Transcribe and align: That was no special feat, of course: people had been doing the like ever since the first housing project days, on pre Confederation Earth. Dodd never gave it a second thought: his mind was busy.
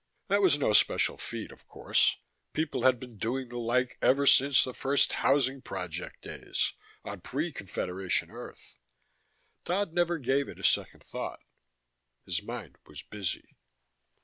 That 0.29 0.41
was 0.41 0.57
no 0.57 0.73
special 0.73 1.15
feat, 1.19 1.51
of 1.51 1.67
course: 1.67 2.15
people 2.53 2.81
had 2.81 2.99
been 2.99 3.17
doing 3.19 3.49
the 3.49 3.59
like 3.59 3.99
ever 4.01 4.25
since 4.25 4.63
the 4.63 4.73
first 4.73 5.11
housing 5.11 5.61
project 5.61 6.23
days, 6.23 6.73
on 7.05 7.21
pre 7.21 7.51
Confederation 7.51 8.31
Earth. 8.31 8.79
Dodd 9.63 9.93
never 9.93 10.17
gave 10.17 10.49
it 10.49 10.59
a 10.59 10.63
second 10.63 11.03
thought: 11.03 11.41
his 12.25 12.41
mind 12.41 12.79
was 12.87 13.03
busy. 13.03 13.47